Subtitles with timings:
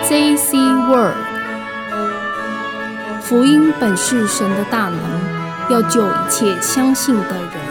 [0.00, 1.16] AJC Word，
[3.20, 5.00] 福音本是神的大能，
[5.70, 7.67] 要救一切相信的人。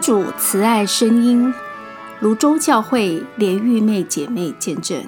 [0.00, 1.52] 主慈爱声音，
[2.20, 5.02] 泸州教会连玉妹姐妹见证，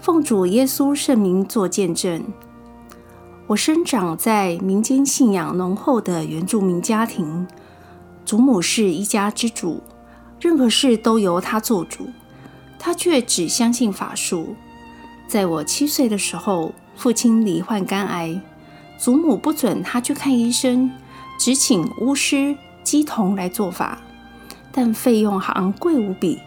[0.00, 2.24] 奉主耶稣圣名做见证。
[3.46, 7.46] 我生长在民间信仰浓厚的原住民家庭，
[8.24, 9.82] 祖母是一家之主，
[10.40, 12.08] 任何事都由她做主，
[12.78, 14.56] 她却只相信法术。
[15.28, 18.40] 在我七岁的时候，父亲罹患肝癌，
[18.98, 20.90] 祖母不准他去看医生，
[21.38, 22.56] 只请巫师。
[22.84, 23.98] 鸡同来做法，
[24.70, 26.38] 但费用昂贵无比，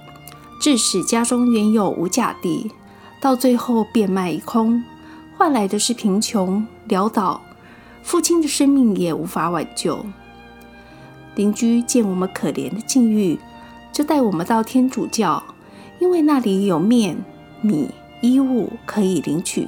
[0.61, 2.71] 致使家中原有无价地，
[3.19, 4.83] 到最后变卖一空，
[5.35, 7.41] 换来的是贫穷潦倒，
[8.03, 10.05] 父亲的生命也无法挽救。
[11.35, 13.38] 邻居见我们可怜的境遇，
[13.91, 15.43] 就带我们到天主教，
[15.99, 17.17] 因为那里有面、
[17.61, 17.89] 米、
[18.21, 19.67] 衣物可以领取，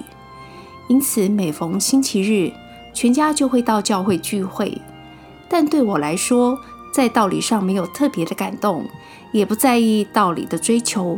[0.87, 2.51] 因此每逢星期日，
[2.93, 4.81] 全家就会到教会聚会。
[5.49, 6.59] 但对我来说，
[6.93, 8.87] 在道理上没有特别的感动，
[9.31, 11.17] 也不在意道理的追求，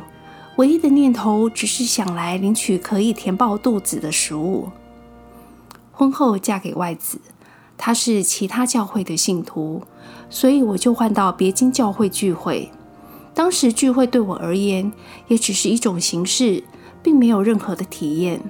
[0.56, 4.70] 唯一的念头只是想来领取可以填饱肚子的食物。
[5.92, 7.20] 婚后嫁给外子，
[7.78, 9.84] 他是其他教会的信徒，
[10.30, 12.72] 所以我就换到别经教会聚会。
[13.34, 14.92] 当时聚会对我而言，
[15.28, 16.64] 也只是一种形式，
[17.04, 18.42] 并没有任何的体验。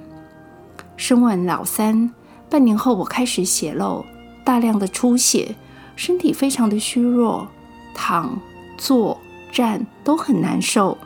[0.96, 2.12] 生完老三，
[2.48, 4.04] 半年后我开始血漏，
[4.44, 5.54] 大量的出血。
[5.96, 7.48] 身体非常的虚弱，
[7.94, 8.40] 躺、
[8.76, 9.20] 坐、
[9.52, 10.98] 站都很难受。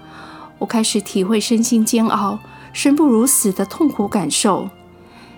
[0.59, 2.39] 我开始体会身心煎熬、
[2.73, 4.71] 生不如死的痛苦感受，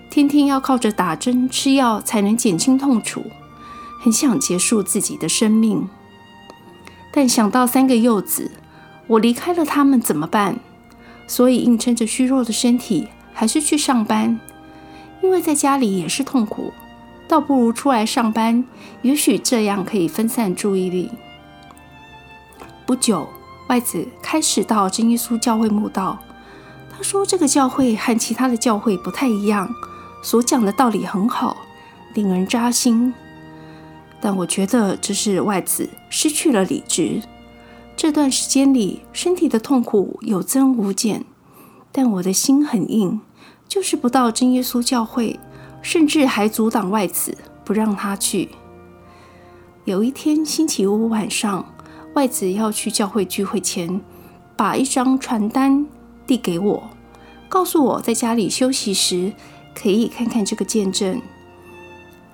[0.09, 3.23] 天天要靠着打针吃药才能减轻痛楚，
[4.01, 5.89] 很想结束自己的生命。
[7.11, 8.51] 但想到三个幼子，
[9.07, 10.59] 我离开了他们怎么办？
[11.27, 14.39] 所以硬撑着虚弱的身体，还是去上班，
[15.21, 16.71] 因为在家里也是痛苦。
[17.29, 18.65] 倒不如出来上班，
[19.03, 21.11] 也许这样可以分散注意力。
[22.87, 23.29] 不久，
[23.67, 26.17] 外子开始到真耶稣教会墓道。
[26.91, 29.69] 他说：“这个教会和其他的教会不太一样，
[30.23, 31.55] 所讲的道理很好，
[32.15, 33.13] 令人扎心。”
[34.19, 37.21] 但我觉得这是外子失去了理智。
[37.95, 41.23] 这段时间里，身体的痛苦有增无减，
[41.91, 43.21] 但我的心很硬，
[43.67, 45.39] 就是不到真耶稣教会。
[45.81, 48.49] 甚至还阻挡外子，不让他去。
[49.85, 51.73] 有一天星期五晚上，
[52.13, 54.01] 外子要去教会聚会前，
[54.55, 55.87] 把一张传单
[56.27, 56.83] 递给我，
[57.47, 59.33] 告诉我在家里休息时
[59.73, 61.21] 可以看看这个见证。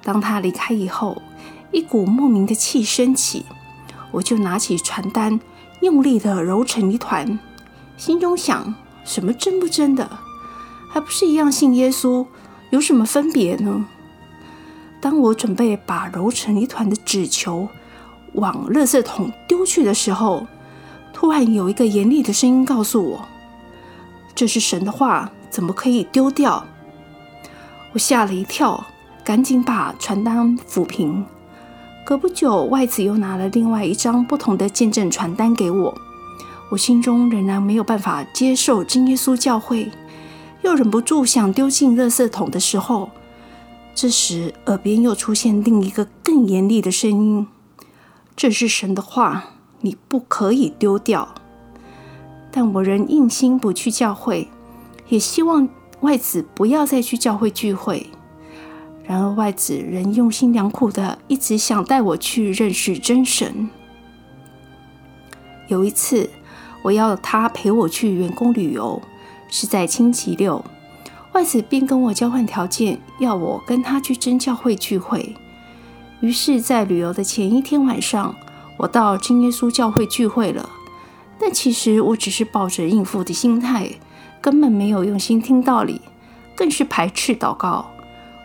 [0.03, 1.21] 当他离开以后，
[1.71, 3.45] 一股莫名的气升起，
[4.11, 5.39] 我就拿起传单，
[5.81, 7.39] 用力的揉成一团，
[7.95, 10.19] 心中想：什么真不真的，
[10.89, 12.25] 还不是一样信耶稣？
[12.71, 13.85] 有什么分别呢？
[14.99, 17.67] 当我准备把揉成一团的纸球
[18.33, 20.47] 往垃圾桶丢去的时候，
[21.13, 23.27] 突然有一个严厉的声音告诉我
[24.33, 26.65] ：“这是神的话，怎么可以丢掉？”
[27.93, 28.83] 我吓了一跳，
[29.23, 31.25] 赶紧把传单抚平。
[32.03, 35.97] 隔不久，外子又拿了另外一张不同的见证传单给我。
[36.71, 39.89] 我心中仍然没有办法接受真耶稣教会。
[40.65, 43.11] 又忍不住想丢进垃圾桶的时候，
[43.93, 47.45] 这时耳边又出现另一个更严厉的声音
[48.35, 51.35] ：“这是神的话，你不可以丢掉。”
[52.51, 54.47] 但我仍硬心不去教会，
[55.09, 55.69] 也希望
[55.99, 58.07] 外子不要再去教会聚会。
[59.03, 63.69] 然而外子仍用心良苦的一直想带我去认识真神。
[65.67, 66.27] 有一次，
[66.81, 68.99] 我要他陪我去员工旅游。
[69.49, 70.63] 是在星期六，
[71.33, 75.35] 外子便跟我交换条件，要我跟他去真教会聚会。
[76.21, 78.35] 于是，在旅游的前一天晚上，
[78.77, 80.69] 我到真耶稣教会聚会了。
[81.37, 83.89] 但其实我只是抱着应付的心态，
[84.41, 86.01] 根本没有用心听道理，
[86.55, 87.85] 更是排斥祷告。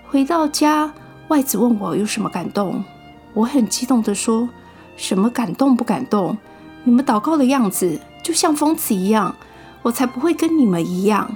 [0.09, 0.93] 回到家，
[1.29, 2.85] 外子问我有什么感动，
[3.33, 4.49] 我很激动地说
[4.97, 6.37] ：“什么感动不感动？
[6.83, 9.35] 你们祷告的样子就像疯子一样。”
[9.83, 11.35] 我才不会跟你们一样。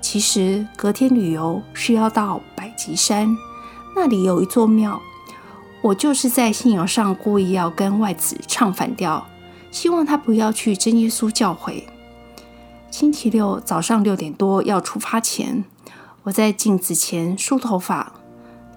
[0.00, 3.36] 其实隔天旅游是要到百吉山，
[3.94, 5.00] 那里有一座庙，
[5.82, 9.26] 我就是在信仰上故意要跟外子唱反调，
[9.70, 11.86] 希望他不要去真耶稣教会。
[12.90, 15.64] 星期六早上六点多要出发前，
[16.22, 18.12] 我在镜子前梳头发，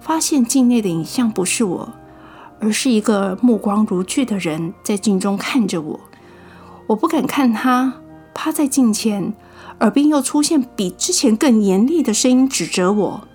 [0.00, 1.88] 发现镜内的影像不是我，
[2.60, 6.00] 而是一个目光如炬的人在镜中看着我。
[6.88, 7.94] 我不敢看他，
[8.34, 9.32] 趴在镜前，
[9.80, 13.28] 耳边又出现比之前更严厉的声音指责我：“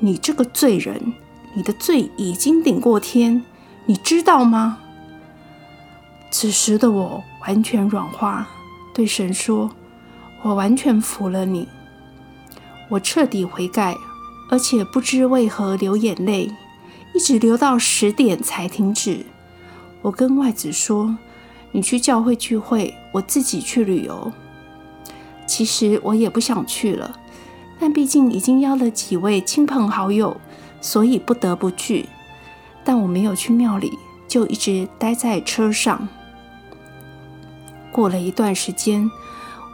[0.00, 1.14] 你这个罪人，
[1.54, 3.44] 你的罪已经顶过天，
[3.86, 4.78] 你知道吗？”
[6.30, 8.48] 此时的我完全软化，
[8.94, 9.70] 对神说。
[10.42, 11.66] 我完全服了你，
[12.88, 13.96] 我彻底悔改，
[14.48, 16.48] 而且不知为何流眼泪，
[17.12, 19.26] 一直流到十点才停止。
[20.00, 21.18] 我跟外子说
[21.72, 24.32] ：“你去教会聚会，我自己去旅游。”
[25.46, 27.18] 其实我也不想去了，
[27.78, 30.36] 但毕竟已经邀了几位亲朋好友，
[30.80, 32.06] 所以不得不去。
[32.84, 33.92] 但我没有去庙里，
[34.26, 36.08] 就一直待在车上。
[37.90, 39.10] 过了一段时间。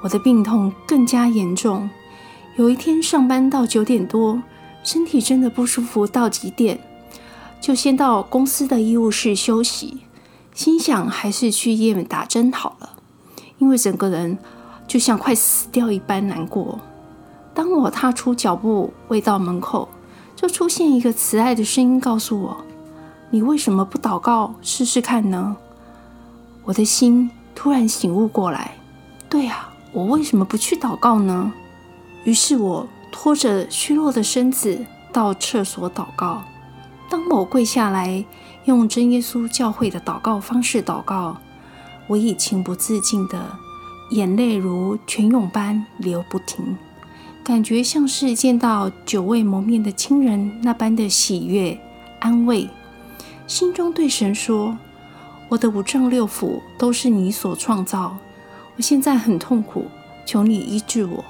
[0.03, 1.89] 我的病痛更加严重。
[2.57, 4.43] 有一天上班到九点多，
[4.83, 6.79] 身体真的不舒服到极点，
[7.59, 10.01] 就先到公司的医务室休息。
[10.55, 12.91] 心想还是去医院打针好了，
[13.59, 14.39] 因为整个人
[14.87, 16.79] 就像快死掉一般难过。
[17.53, 19.89] 当我踏出脚步未到门口，
[20.37, 22.57] 就出现一个慈爱的声音告诉我
[23.31, 25.57] ：“你为什么不祷告试试看呢？”
[26.65, 28.79] 我的心突然醒悟过来，
[29.29, 29.71] 对啊。
[29.93, 31.53] 我为什么不去祷告呢？
[32.25, 36.43] 于是我拖着虚弱的身子到厕所祷告。
[37.15, 38.25] 当我跪下来
[38.65, 41.37] 用真耶稣教会的祷告方式祷告，
[42.09, 43.57] 我已情不自禁的
[44.11, 46.77] 眼泪如泉涌般流不停，
[47.45, 51.79] 感觉像是见到久未谋面的亲人那般的喜悦
[52.19, 52.69] 安慰。
[53.47, 54.77] 心中对神说
[55.51, 58.17] ：“我的五脏六腑都是你所创造。”
[58.75, 59.87] 我现在很痛苦，
[60.27, 61.25] 求你医治我。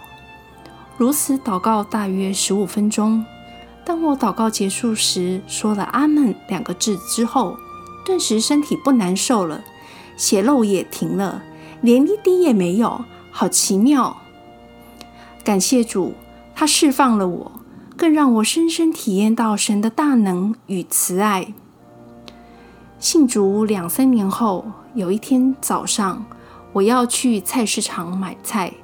[0.96, 3.22] 如此祷告大约十五分钟。
[3.84, 7.56] 当我祷告结束时，说了“阿门”两个字之后，
[8.04, 9.62] 顿时身体不难受了，
[10.16, 11.42] 血漏也停了，
[11.82, 14.16] 连一滴也没有，好奇妙！
[15.44, 16.14] 感谢主，
[16.54, 17.52] 他释放了我，
[17.96, 21.52] 更让我深深体验到神的大能与慈爱。
[22.98, 24.64] 信主两三年后，
[24.94, 26.24] 有一天早上。
[26.72, 28.74] 我要去菜市场买菜，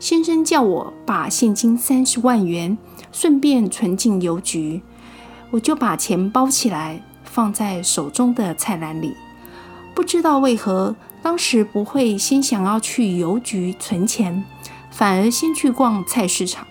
[0.00, 2.76] 先生叫我把现金三十万元
[3.18, 4.82] 顺便存进邮局，
[5.50, 9.16] 我就把钱包起来放在手中的菜篮里。
[9.94, 14.44] 不知道为何，当时不会先想要去邮局存钱，
[14.90, 16.66] 反而先去逛菜市场。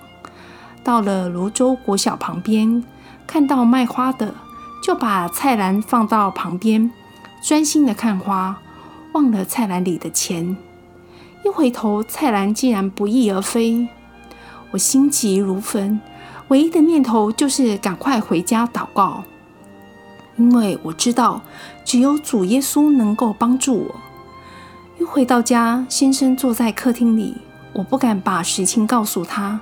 [0.84, 2.84] 到了泸州国小旁边，
[3.26, 4.36] 看到卖花的，
[4.84, 6.92] 就把菜篮放到旁边，
[7.42, 8.62] 专心的看花。
[9.14, 10.56] 忘了菜篮里的钱，
[11.44, 13.88] 一回头，菜篮竟然不翼而飞。
[14.70, 16.00] 我心急如焚，
[16.50, 19.24] 唯一的念头就是赶快回家祷告，
[20.38, 21.42] 因为我知道
[21.84, 23.96] 只有主耶稣能够帮助我。
[25.00, 27.36] 一回到家，先生坐在客厅里，
[27.74, 29.60] 我不敢把实情告诉他，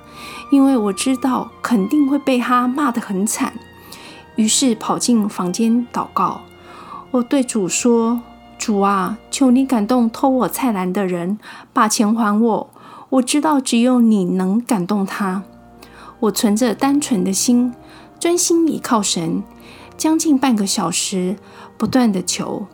[0.50, 3.54] 因为我知道肯定会被他骂得很惨。
[4.36, 6.42] 于是跑进房间祷告，
[7.10, 8.20] 我对主说。
[8.56, 11.38] 主啊，求你感动偷我菜篮的人，
[11.72, 12.70] 把钱还我。
[13.10, 15.42] 我知道只有你能感动他。
[16.24, 17.74] 我存着单纯的心，
[18.18, 19.42] 专心倚靠神，
[19.98, 21.36] 将近半个小时，
[21.76, 22.66] 不断的求。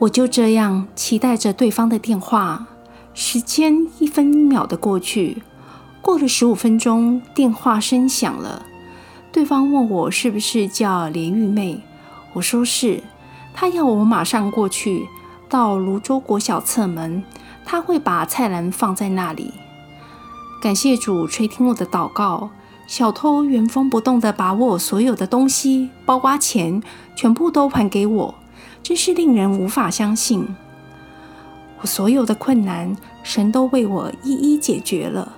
[0.00, 2.66] 我就这样期待着对方的电话。
[3.12, 5.44] 时间一分一秒的过去，
[6.02, 8.66] 过了十五分钟，电话声响了。
[9.30, 11.80] 对方问我是不是叫连玉妹，
[12.32, 13.04] 我说是。
[13.54, 15.06] 他要我马上过去，
[15.48, 17.22] 到泸州国小侧门，
[17.64, 19.54] 他会把菜篮放在那里。
[20.60, 22.50] 感谢主垂听我的祷告，
[22.86, 26.82] 小偷原封不动地把我所有的东西，包括钱，
[27.16, 28.34] 全部都还给我，
[28.82, 30.46] 真是令人无法相信。
[31.80, 35.32] 我所有的困难，神都为我一一解决了。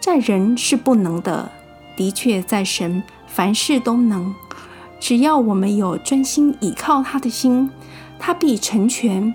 [0.00, 1.50] 在人是不能的，
[1.96, 4.34] 的确在神凡事都能。
[4.98, 7.70] 只要我们有专心倚靠他的心，
[8.18, 9.32] 他必成全，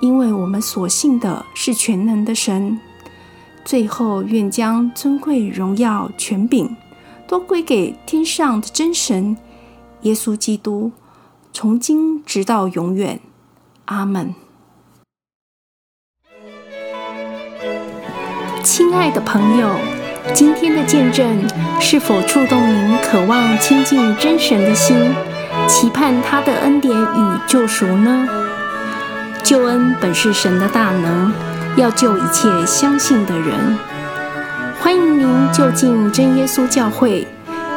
[0.00, 2.80] 因为我们所信的是全能的神。
[3.64, 6.76] 最后，愿将尊贵、荣耀、权柄
[7.26, 9.36] 都归给天上的真神
[10.02, 10.92] 耶稣基督，
[11.52, 13.20] 从今直到永远。
[13.86, 14.34] 阿门。
[18.62, 19.68] 亲爱的朋友。
[20.32, 21.46] 今天的见证
[21.78, 25.14] 是否触动您渴望亲近真神的心，
[25.68, 28.26] 期盼他的恩典与救赎呢？
[29.42, 31.30] 救恩本是神的大能，
[31.76, 33.78] 要救一切相信的人。
[34.84, 37.26] 欢迎您就近真耶稣教会，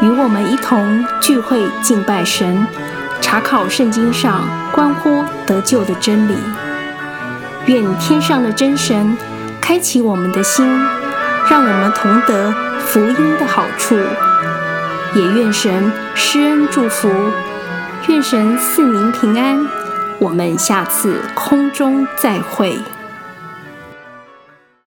[0.01, 2.67] 与我们一同聚会敬拜神，
[3.21, 6.35] 查考圣经上关乎得救的真理。
[7.67, 9.17] 愿天上的真神
[9.61, 10.67] 开启我们的心，
[11.49, 13.95] 让我们同得福音的好处。
[15.15, 17.09] 也愿神施恩祝福，
[18.09, 19.65] 愿神赐您平安。
[20.19, 22.77] 我们下次空中再会。